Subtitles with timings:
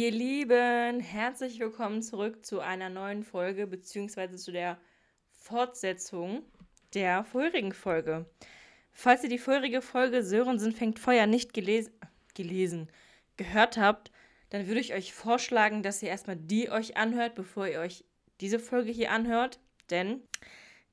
[0.00, 4.78] Ihr Lieben, herzlich willkommen zurück zu einer neuen Folge beziehungsweise zu der
[5.32, 6.44] Fortsetzung
[6.94, 8.30] der vorherigen Folge.
[8.92, 11.92] Falls ihr die vorherige Folge Sörensen fängt Feuer nicht gelesen,
[12.36, 12.92] gelesen,
[13.36, 14.12] gehört habt,
[14.50, 18.04] dann würde ich euch vorschlagen, dass ihr erstmal die euch anhört, bevor ihr euch
[18.40, 19.58] diese Folge hier anhört.
[19.90, 20.22] Denn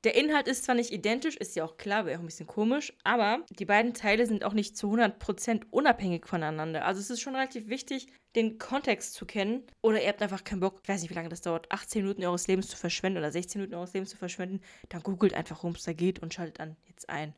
[0.02, 2.92] der Inhalt ist zwar nicht identisch, ist ja auch klar, wäre auch ein bisschen komisch,
[3.04, 6.84] aber die beiden Teile sind auch nicht zu 100% unabhängig voneinander.
[6.84, 9.64] Also es ist schon relativ wichtig, den Kontext zu kennen.
[9.82, 12.24] Oder ihr habt einfach keinen Bock, ich weiß nicht, wie lange das dauert, 18 Minuten
[12.24, 15.74] eures Lebens zu verschwenden oder 16 Minuten eures Lebens zu verschwenden, dann googelt einfach, worum
[15.74, 17.34] es da geht und schaltet dann jetzt ein.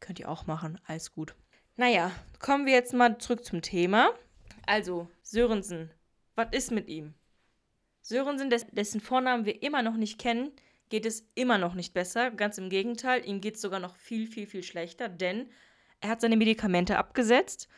[0.00, 1.34] Könnt ihr auch machen, alles gut.
[1.76, 4.10] Naja, kommen wir jetzt mal zurück zum Thema.
[4.66, 5.90] Also, Sörensen,
[6.34, 7.14] was ist mit ihm?
[8.00, 10.50] Sörensen, dessen Vornamen wir immer noch nicht kennen,
[10.88, 12.30] geht es immer noch nicht besser.
[12.30, 15.50] Ganz im Gegenteil, ihm geht es sogar noch viel, viel, viel schlechter, denn
[16.00, 17.68] er hat seine Medikamente abgesetzt.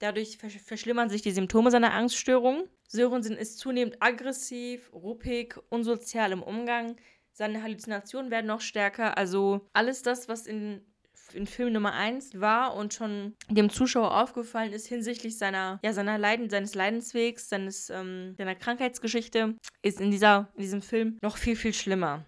[0.00, 2.68] Dadurch verschlimmern sich die Symptome seiner Angststörung.
[2.88, 6.96] Sörensen ist zunehmend aggressiv, ruppig, unsozial im Umgang.
[7.32, 9.18] Seine Halluzinationen werden noch stärker.
[9.18, 10.80] Also alles das, was in,
[11.34, 16.16] in Film Nummer 1 war und schon dem Zuschauer aufgefallen ist hinsichtlich seiner, ja, seiner
[16.16, 21.56] Leiden, seines Leidenswegs, seines, ähm, seiner Krankheitsgeschichte, ist in, dieser, in diesem Film noch viel,
[21.56, 22.24] viel schlimmer.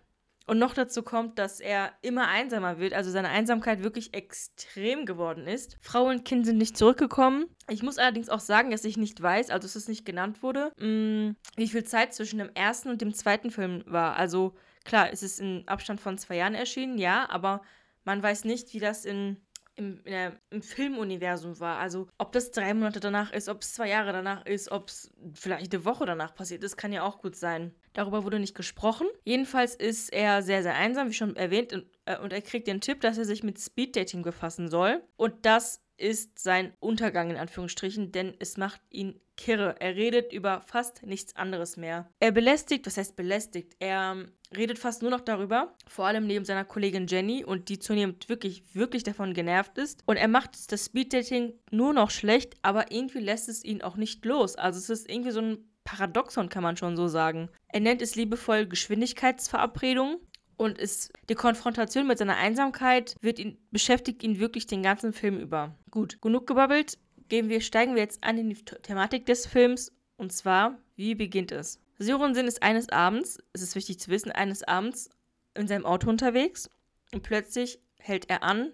[0.46, 5.46] Und noch dazu kommt, dass er immer einsamer wird, also seine Einsamkeit wirklich extrem geworden
[5.46, 5.78] ist.
[5.80, 7.46] Frau und Kind sind nicht zurückgekommen.
[7.68, 10.72] Ich muss allerdings auch sagen, dass ich nicht weiß, also dass es nicht genannt wurde,
[10.78, 14.16] mm, wie viel Zeit zwischen dem ersten und dem zweiten Film war.
[14.16, 17.62] Also klar, es ist in Abstand von zwei Jahren erschienen, ja, aber
[18.04, 19.36] man weiß nicht, wie das in
[19.74, 21.78] im, der, im Filmuniversum war.
[21.78, 25.12] Also ob das drei Monate danach ist, ob es zwei Jahre danach ist, ob es
[25.34, 27.74] vielleicht eine Woche danach passiert ist, kann ja auch gut sein.
[27.92, 29.06] Darüber wurde nicht gesprochen.
[29.24, 32.80] Jedenfalls ist er sehr, sehr einsam, wie schon erwähnt, und, äh, und er kriegt den
[32.80, 35.02] Tipp, dass er sich mit Speeddating befassen soll.
[35.16, 39.76] Und das ist sein Untergang in Anführungsstrichen, denn es macht ihn kirre.
[39.78, 42.10] Er redet über fast nichts anderes mehr.
[42.18, 43.76] Er belästigt, was heißt belästigt?
[43.78, 47.78] Er ähm, redet fast nur noch darüber, vor allem neben seiner Kollegin Jenny und die
[47.78, 50.02] zunehmend wirklich, wirklich davon genervt ist.
[50.06, 54.24] Und er macht das Speeddating nur noch schlecht, aber irgendwie lässt es ihn auch nicht
[54.24, 54.56] los.
[54.56, 57.48] Also es ist irgendwie so ein Paradoxon, kann man schon so sagen.
[57.68, 60.20] Er nennt es liebevoll Geschwindigkeitsverabredung
[60.56, 65.38] und ist die Konfrontation mit seiner Einsamkeit wird ihn beschäftigt ihn wirklich den ganzen Film
[65.38, 65.74] über.
[65.90, 66.98] Gut, genug gebabbelt.
[67.28, 71.50] Gehen wir, steigen wir jetzt an in die Thematik des Films und zwar, wie beginnt
[71.50, 71.80] es?
[71.98, 75.08] Sörensen ist eines Abends, es ist wichtig zu wissen, eines Abends
[75.54, 76.70] in seinem Auto unterwegs
[77.12, 78.72] und plötzlich hält er an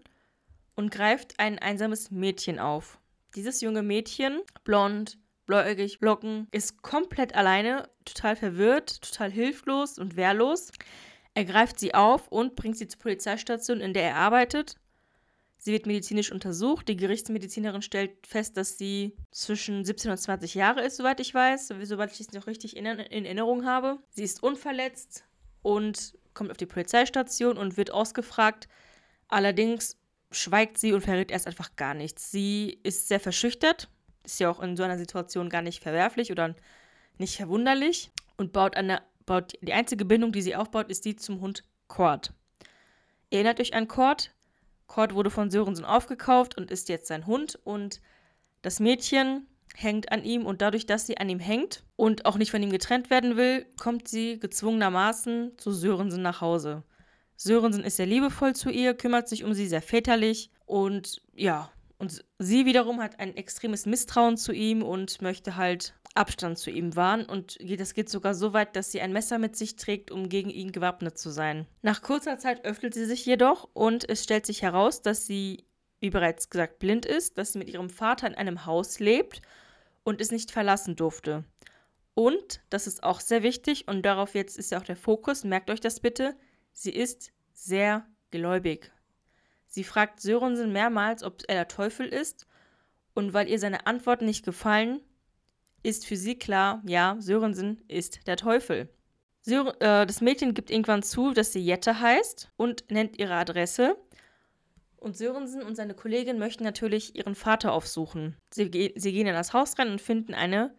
[0.75, 2.99] und greift ein einsames Mädchen auf.
[3.35, 10.71] Dieses junge Mädchen, blond, bläuäugig, Locken, ist komplett alleine, total verwirrt, total hilflos und wehrlos.
[11.35, 14.77] Er greift sie auf und bringt sie zur Polizeistation, in der er arbeitet.
[15.57, 16.89] Sie wird medizinisch untersucht.
[16.89, 21.73] Die Gerichtsmedizinerin stellt fest, dass sie zwischen 17 und 20 Jahre ist, soweit ich weiß,
[21.83, 23.99] soweit ich es noch richtig in Erinnerung habe.
[24.11, 25.25] Sie ist unverletzt
[25.63, 28.69] und kommt auf die Polizeistation und wird ausgefragt.
[29.27, 29.97] Allerdings
[30.31, 32.31] schweigt sie und verrät erst einfach gar nichts.
[32.31, 33.89] Sie ist sehr verschüchtert,
[34.29, 36.55] ist ja auch in so einer Situation gar nicht verwerflich oder
[37.17, 41.41] nicht verwunderlich und baut, eine, baut die einzige Bindung, die sie aufbaut, ist die zum
[41.41, 42.33] Hund Cord.
[43.31, 44.33] Erinnert euch an Cord?
[44.87, 48.01] Cord wurde von Sörensen aufgekauft und ist jetzt sein Hund und
[48.63, 52.51] das Mädchen hängt an ihm und dadurch, dass sie an ihm hängt und auch nicht
[52.51, 56.85] von ihm getrennt werden will, kommt sie gezwungenermaßen zu Sörensen nach Hause.
[57.37, 62.25] Sörensen ist sehr liebevoll zu ihr, kümmert sich um sie sehr väterlich und ja, und
[62.39, 67.25] sie wiederum hat ein extremes Misstrauen zu ihm und möchte halt Abstand zu ihm wahren.
[67.25, 70.51] Und das geht sogar so weit, dass sie ein Messer mit sich trägt, um gegen
[70.51, 71.67] ihn gewappnet zu sein.
[71.83, 75.65] Nach kurzer Zeit öffnet sie sich jedoch und es stellt sich heraus, dass sie,
[76.01, 79.43] wie bereits gesagt, blind ist, dass sie mit ihrem Vater in einem Haus lebt
[80.05, 81.45] und es nicht verlassen durfte.
[82.15, 85.71] Und, das ist auch sehr wichtig und darauf jetzt ist ja auch der Fokus, merkt
[85.71, 86.37] euch das bitte,
[86.73, 88.93] sie ist sehr gläubig.
[89.69, 92.47] Sie fragt Sörensen mehrmals, ob er der Teufel ist,
[93.15, 95.01] und weil ihr seine Antworten nicht gefallen,
[95.83, 98.89] ist für sie klar, ja, Sörensen ist der Teufel.
[99.41, 103.97] Sör äh, das Mädchen gibt irgendwann zu, dass sie Jette heißt und nennt ihre Adresse.
[104.97, 108.37] Und Sörensen und seine Kollegin möchten natürlich ihren Vater aufsuchen.
[108.51, 110.75] Sie, ge sie gehen in das Haus rein und finden eine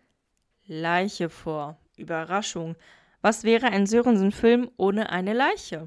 [0.67, 1.77] Leiche vor.
[1.97, 2.75] Überraschung.
[3.21, 5.85] Was wäre ein Sörensen-Film ohne eine Leiche?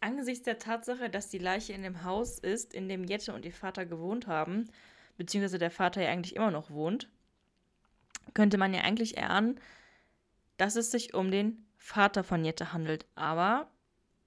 [0.00, 3.52] Angesichts der Tatsache, dass die Leiche in dem Haus ist, in dem Jette und ihr
[3.52, 4.70] Vater gewohnt haben,
[5.16, 7.08] beziehungsweise der Vater ja eigentlich immer noch wohnt,
[8.34, 9.60] könnte man ja eigentlich erahnen,
[10.56, 13.06] dass es sich um den Vater von Jette handelt.
[13.16, 13.70] Aber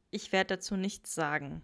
[0.10, 1.62] ich werde dazu nichts sagen.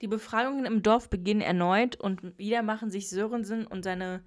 [0.00, 4.22] Die Befragungen im Dorf beginnen erneut und wieder machen sich Sörensen und seine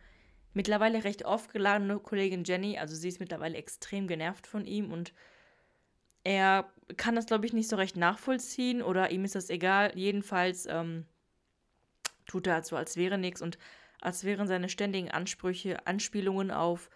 [0.53, 5.13] mittlerweile recht aufgeladene Kollegin Jenny, also sie ist mittlerweile extrem genervt von ihm und
[6.29, 9.91] er kann das, glaube ich, nicht so recht nachvollziehen oder ihm ist das egal.
[9.95, 11.07] Jedenfalls ähm,
[12.27, 13.57] tut er halt so, als wäre nichts und
[13.99, 16.91] als wären seine ständigen Ansprüche Anspielungen auf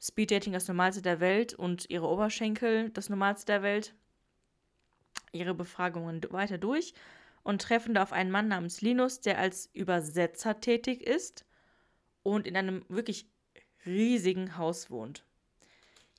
[0.00, 3.94] Speeddating das Normalste der Welt und ihre Oberschenkel das Normalste der Welt.
[5.32, 6.94] Ihre Befragungen weiter durch
[7.42, 11.44] und treffen da auf einen Mann namens Linus, der als Übersetzer tätig ist
[12.22, 13.26] und in einem wirklich
[13.84, 15.26] riesigen Haus wohnt.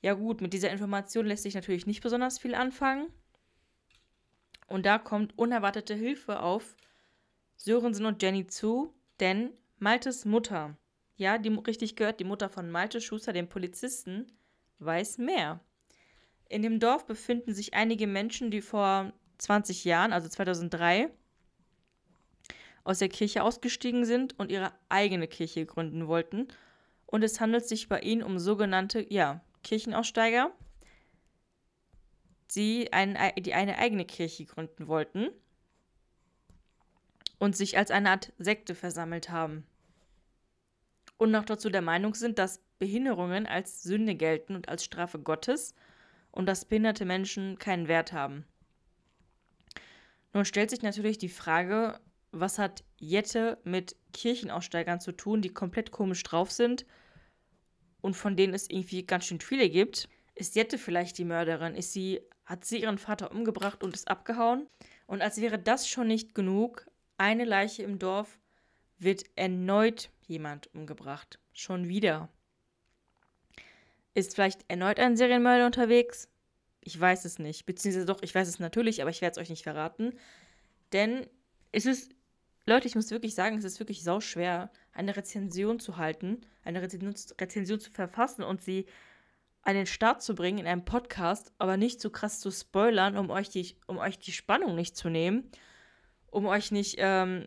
[0.04, 3.06] Ja gut, mit dieser Information lässt sich natürlich nicht besonders viel anfangen.
[4.66, 6.76] Und da kommt unerwartete Hilfe auf
[7.56, 10.76] Sörensen und Jenny zu, denn Maltes Mutter,
[11.16, 14.30] ja, die richtig gehört, die Mutter von Malte Schuster, dem Polizisten,
[14.78, 15.60] weiß mehr.
[16.50, 21.08] In dem Dorf befinden sich einige Menschen, die vor 20 Jahren, also 2003,
[22.84, 26.48] aus der Kirche ausgestiegen sind und ihre eigene Kirche gründen wollten.
[27.06, 30.52] Und es handelt sich bei ihnen um sogenannte, ja, Kirchenaussteiger,
[32.54, 35.30] die, ein, die eine eigene Kirche gründen wollten
[37.38, 39.66] und sich als eine Art Sekte versammelt haben.
[41.16, 45.74] Und noch dazu der Meinung sind, dass Behinderungen als Sünde gelten und als Strafe Gottes
[46.30, 48.44] und dass behinderte Menschen keinen Wert haben.
[50.32, 52.00] Nun stellt sich natürlich die Frage,
[52.32, 56.84] was hat Jette mit Kirchenaussteigern zu tun, die komplett komisch drauf sind
[58.04, 60.10] und von denen es irgendwie ganz schön viele gibt?
[60.34, 61.74] Ist Jette vielleicht die Mörderin?
[61.74, 64.68] Ist sie, hat sie ihren Vater umgebracht und ist abgehauen?
[65.06, 66.86] Und als wäre das schon nicht genug,
[67.16, 68.38] eine Leiche im Dorf
[68.98, 71.38] wird erneut jemand umgebracht.
[71.54, 72.28] Schon wieder.
[74.12, 76.28] Ist vielleicht erneut ein Serienmörder unterwegs?
[76.82, 77.64] Ich weiß es nicht.
[77.64, 80.12] Beziehungsweise doch, ich weiß es natürlich, aber ich werde es euch nicht verraten.
[80.92, 81.26] Denn
[81.72, 82.14] es ist,
[82.66, 86.80] Leute, ich muss wirklich sagen, es ist wirklich sau schwer, eine Rezension zu halten, eine
[86.82, 88.86] Rezension zu verfassen und sie
[89.62, 93.30] an den Start zu bringen in einem Podcast, aber nicht so krass zu spoilern, um
[93.30, 95.50] euch die, um euch die Spannung nicht zu nehmen,
[96.30, 97.46] um euch nicht ähm,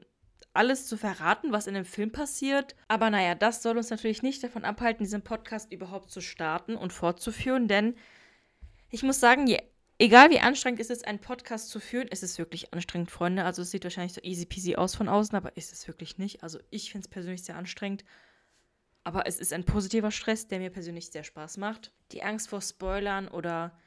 [0.53, 2.75] alles zu verraten, was in dem Film passiert.
[2.87, 6.91] Aber naja, das soll uns natürlich nicht davon abhalten, diesen Podcast überhaupt zu starten und
[6.91, 7.95] fortzuführen, denn
[8.89, 9.61] ich muss sagen, je,
[9.97, 13.43] egal wie anstrengend es ist, einen Podcast zu führen, ist es wirklich anstrengend, Freunde.
[13.43, 16.43] Also es sieht wahrscheinlich so easy peasy aus von außen, aber ist es wirklich nicht.
[16.43, 18.03] Also ich finde es persönlich sehr anstrengend.
[19.03, 21.93] Aber es ist ein positiver Stress, der mir persönlich sehr Spaß macht.
[22.11, 23.77] Die Angst vor Spoilern oder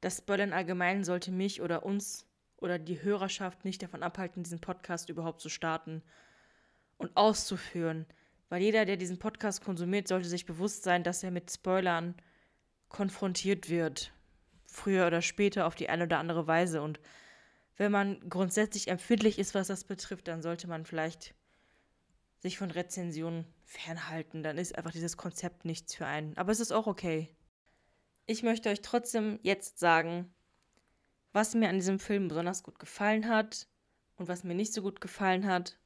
[0.00, 2.26] das Spoilern allgemein sollte mich oder uns
[2.56, 6.02] oder die Hörerschaft nicht davon abhalten, diesen Podcast überhaupt zu starten
[6.96, 8.06] und auszuführen.
[8.48, 12.14] Weil jeder, der diesen Podcast konsumiert, sollte sich bewusst sein, dass er mit Spoilern
[12.88, 14.12] konfrontiert wird.
[14.70, 16.82] Früher oder später auf die eine oder andere Weise.
[16.82, 17.00] Und
[17.76, 21.34] wenn man grundsätzlich empfindlich ist, was das betrifft, dann sollte man vielleicht
[22.38, 24.42] sich von Rezensionen fernhalten.
[24.42, 26.36] Dann ist einfach dieses Konzept nichts für einen.
[26.36, 27.28] Aber es ist auch okay.
[28.26, 30.32] Ich möchte euch trotzdem jetzt sagen,
[31.32, 33.66] was mir an diesem Film besonders gut gefallen hat
[34.16, 35.78] und was mir nicht so gut gefallen hat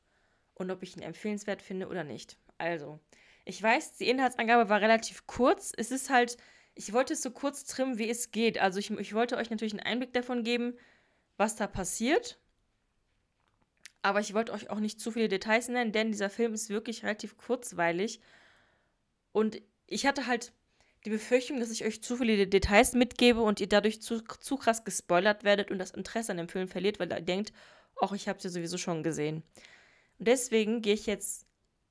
[0.54, 2.38] und ob ich ihn empfehlenswert finde oder nicht.
[2.58, 3.00] Also,
[3.44, 5.72] ich weiß, die Inhaltsangabe war relativ kurz.
[5.76, 6.36] Es ist halt,
[6.74, 8.58] ich wollte es so kurz trimmen, wie es geht.
[8.58, 10.74] Also, ich, ich wollte euch natürlich einen Einblick davon geben,
[11.36, 12.38] was da passiert.
[14.02, 17.04] Aber ich wollte euch auch nicht zu viele Details nennen, denn dieser Film ist wirklich
[17.04, 18.20] relativ kurzweilig.
[19.32, 20.52] Und ich hatte halt
[21.04, 24.84] die Befürchtung, dass ich euch zu viele Details mitgebe und ihr dadurch zu, zu krass
[24.84, 27.52] gespoilert werdet und das Interesse an dem Film verliert, weil ihr denkt,
[28.00, 29.42] ach, ich habe es ja sowieso schon gesehen.
[30.18, 31.46] Und deswegen gehe ich jetzt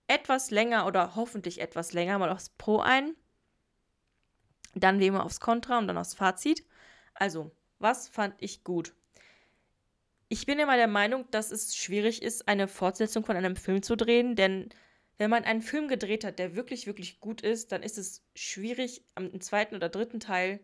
[0.08, 3.16] etwas länger oder hoffentlich etwas länger mal aufs Pro ein,
[4.74, 6.64] dann wie immer aufs Contra und dann aufs Fazit.
[7.14, 8.94] Also, was fand ich gut?
[10.30, 13.96] Ich bin immer der Meinung, dass es schwierig ist, eine Fortsetzung von einem Film zu
[13.96, 14.70] drehen, denn
[15.18, 19.06] wenn man einen Film gedreht hat, der wirklich, wirklich gut ist, dann ist es schwierig,
[19.16, 20.60] am zweiten oder dritten Teil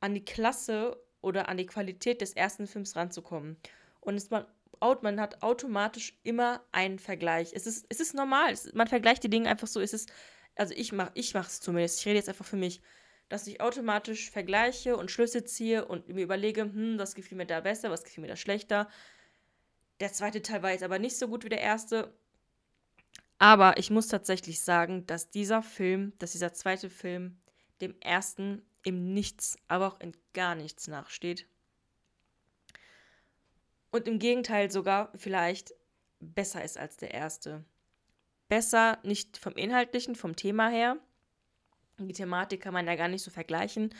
[0.00, 3.56] an die Klasse oder an die Qualität des ersten Films ranzukommen.
[4.00, 4.44] Und es, man,
[5.00, 7.52] man hat automatisch immer einen Vergleich.
[7.54, 8.52] Es ist, es ist normal.
[8.52, 9.80] Es, man vergleicht die Dinge einfach so.
[9.80, 10.12] Es ist,
[10.56, 12.00] also ich mache ich es zumindest.
[12.00, 12.80] Ich rede jetzt einfach für mich,
[13.28, 17.60] dass ich automatisch vergleiche und Schlüsse ziehe und mir überlege, hm, was gefiel mir da
[17.60, 18.88] besser, was gefiel mir da schlechter.
[20.00, 22.12] Der zweite Teil war jetzt aber nicht so gut wie der erste.
[23.38, 27.40] Aber ich muss tatsächlich sagen, dass dieser Film, dass dieser zweite Film
[27.80, 31.46] dem ersten im Nichts, aber auch in gar nichts nachsteht.
[33.90, 35.74] Und im Gegenteil sogar vielleicht
[36.20, 37.64] besser ist als der erste.
[38.54, 40.96] Besser nicht vom Inhaltlichen, vom Thema her.
[41.98, 43.92] Die Thematik kann man ja gar nicht so vergleichen.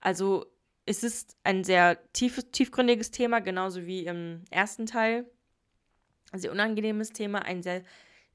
[0.00, 0.46] Also
[0.86, 5.28] es ist ein sehr tief, tiefgründiges Thema, genauso wie im ersten Teil.
[6.30, 7.82] Ein sehr unangenehmes Thema, ein sehr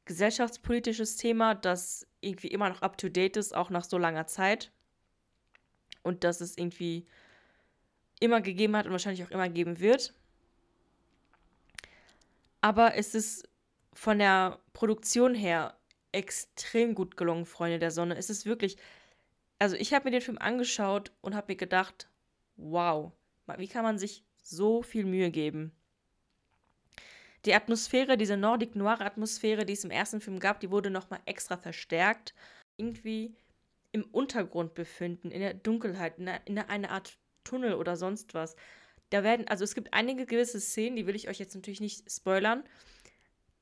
[0.04, 4.74] gesellschaftspolitisches Thema, das irgendwie immer noch up-to-date ist, auch nach so langer Zeit.
[6.04, 7.08] Und das es irgendwie
[8.20, 10.14] immer gegeben hat und wahrscheinlich auch immer geben wird.
[12.60, 13.48] Aber es ist
[13.98, 15.76] von der Produktion her
[16.12, 18.16] extrem gut gelungen, Freunde der Sonne.
[18.16, 18.78] Es ist wirklich.
[19.58, 22.08] Also, ich habe mir den Film angeschaut und habe mir gedacht:
[22.58, 23.12] Wow,
[23.58, 25.72] wie kann man sich so viel Mühe geben?
[27.46, 31.22] Die Atmosphäre, diese Nordic Noir Atmosphäre, die es im ersten Film gab, die wurde nochmal
[31.26, 32.36] extra verstärkt.
[32.78, 33.36] Irgendwie
[33.94, 38.56] im Untergrund befinden, in der Dunkelheit, in, in einer Art Tunnel oder sonst was.
[39.10, 42.12] Da werden, also es gibt einige gewisse Szenen, die will ich euch jetzt natürlich nicht
[42.12, 42.64] spoilern.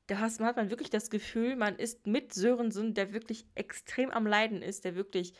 [0.07, 4.61] Da hat man wirklich das Gefühl, man ist mit Sörensen, der wirklich extrem am Leiden
[4.61, 5.33] ist, der wirklich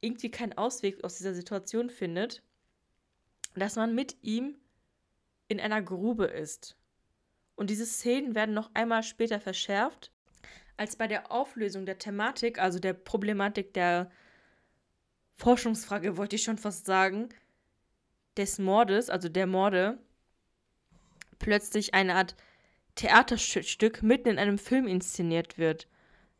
[0.00, 2.42] irgendwie keinen Ausweg aus dieser Situation findet,
[3.54, 4.56] dass man mit ihm
[5.48, 6.76] in einer Grube ist.
[7.56, 10.12] Und diese Szenen werden noch einmal später verschärft,
[10.76, 14.10] als bei der Auflösung der Thematik, also der Problematik der
[15.36, 17.30] Forschungsfrage, wollte ich schon fast sagen,
[18.36, 19.98] des Mordes, also der Morde,
[21.38, 22.36] plötzlich eine Art
[22.96, 25.86] Theaterstück mitten in einem Film inszeniert wird.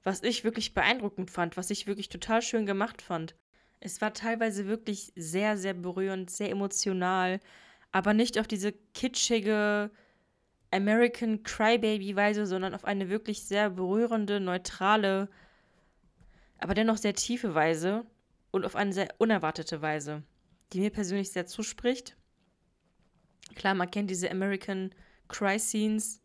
[0.02, 3.34] Was ich wirklich beeindruckend fand, was ich wirklich total schön gemacht fand.
[3.80, 7.40] Es war teilweise wirklich sehr, sehr berührend, sehr emotional,
[7.92, 9.90] aber nicht auf diese kitschige,
[10.70, 15.28] American Crybaby-Weise, sondern auf eine wirklich sehr berührende, neutrale,
[16.58, 18.04] aber dennoch sehr tiefe Weise
[18.50, 20.22] und auf eine sehr unerwartete Weise,
[20.72, 22.16] die mir persönlich sehr zuspricht.
[23.54, 24.94] Klar, man kennt diese American
[25.28, 26.20] Cry-Scenes,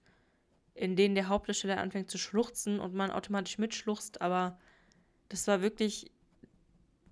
[0.74, 4.58] in denen der Hauptdarsteller anfängt zu schluchzen und man automatisch mitschluchzt, aber
[5.30, 6.12] das war wirklich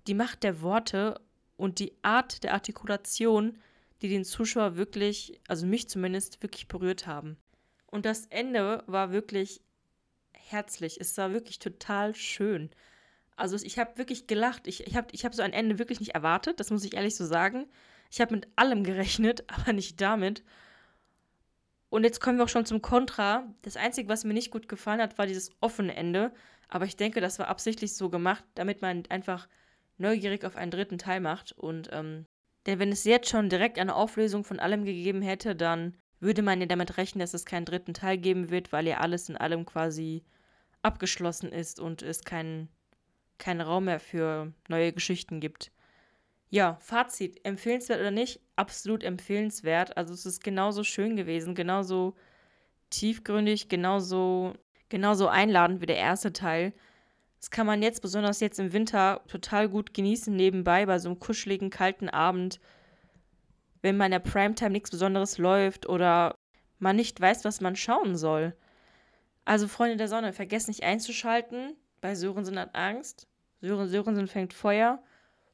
[0.06, 1.20] die Macht der Worte
[1.56, 3.58] und die Art der Artikulation,
[4.02, 7.36] die den Zuschauer wirklich, also mich zumindest, wirklich berührt haben.
[7.86, 9.60] Und das Ende war wirklich
[10.32, 11.00] herzlich.
[11.00, 12.70] Es war wirklich total schön.
[13.36, 14.66] Also ich habe wirklich gelacht.
[14.66, 17.16] Ich, ich habe ich hab so ein Ende wirklich nicht erwartet, das muss ich ehrlich
[17.16, 17.66] so sagen.
[18.10, 20.42] Ich habe mit allem gerechnet, aber nicht damit.
[21.90, 23.52] Und jetzt kommen wir auch schon zum Kontra.
[23.62, 26.32] Das Einzige, was mir nicht gut gefallen hat, war dieses offene Ende.
[26.68, 29.48] Aber ich denke, das war absichtlich so gemacht, damit man einfach
[29.98, 31.52] neugierig auf einen dritten Teil macht.
[31.52, 32.26] Und ähm,
[32.66, 36.60] denn wenn es jetzt schon direkt eine Auflösung von allem gegeben hätte, dann würde man
[36.60, 39.66] ja damit rechnen, dass es keinen dritten Teil geben wird, weil ja alles in allem
[39.66, 40.22] quasi
[40.82, 42.68] abgeschlossen ist und es keinen
[43.38, 45.72] kein Raum mehr für neue Geschichten gibt.
[46.50, 48.40] Ja, Fazit, empfehlenswert oder nicht?
[48.56, 49.96] Absolut empfehlenswert.
[49.96, 52.16] Also es ist genauso schön gewesen, genauso
[52.90, 54.54] tiefgründig, genauso,
[54.88, 56.72] genauso einladend wie der erste Teil.
[57.38, 61.20] Das kann man jetzt, besonders jetzt im Winter, total gut genießen nebenbei bei so einem
[61.20, 62.60] kuscheligen, kalten Abend,
[63.80, 66.34] wenn man in der Primetime nichts Besonderes läuft oder
[66.80, 68.54] man nicht weiß, was man schauen soll.
[69.44, 73.28] Also Freunde der Sonne, vergesst nicht einzuschalten bei Sörensen hat Angst.
[73.60, 75.02] Sören Sörensen fängt Feuer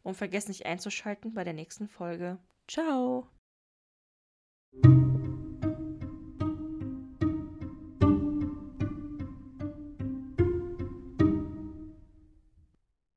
[0.06, 2.38] und vergesst nicht einzuschalten bei der nächsten Folge.
[2.68, 3.28] Ciao!